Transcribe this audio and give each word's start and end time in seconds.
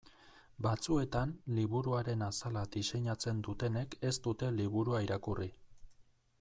Batzuetan 0.65 1.33
liburuaren 1.57 2.25
azala 2.29 2.65
diseinatzen 2.77 3.45
dutenek 3.49 3.95
ez 4.13 4.15
dute 4.29 4.53
liburua 4.59 5.07
irakurri. 5.09 5.51